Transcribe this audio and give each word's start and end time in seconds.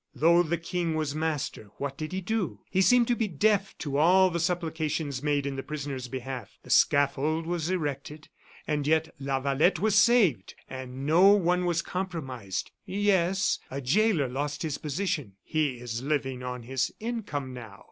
Though 0.15 0.41
the 0.41 0.57
King 0.57 0.95
was 0.95 1.13
master, 1.13 1.69
what 1.77 1.95
did 1.95 2.11
he 2.11 2.21
do? 2.21 2.61
He 2.71 2.81
seemed 2.81 3.07
to 3.09 3.15
be 3.15 3.27
deaf 3.27 3.77
to 3.77 3.97
all 3.97 4.31
the 4.31 4.39
supplications 4.39 5.21
made 5.21 5.45
in 5.45 5.57
the 5.57 5.61
prisoner's 5.61 6.07
behalf. 6.07 6.57
The 6.63 6.71
scaffold 6.71 7.45
was 7.45 7.69
erected, 7.69 8.27
and 8.65 8.87
yet 8.87 9.13
Lavalette 9.19 9.77
was 9.77 9.93
saved! 9.95 10.55
And 10.67 11.05
no 11.05 11.27
one 11.33 11.65
was 11.65 11.83
compromised 11.83 12.71
yes, 12.83 13.59
a 13.69 13.79
jailer 13.79 14.27
lost 14.27 14.63
his 14.63 14.79
position; 14.79 15.35
he 15.43 15.75
is 15.79 16.01
living 16.01 16.41
on 16.41 16.63
his 16.63 16.91
income 16.99 17.53
now." 17.53 17.79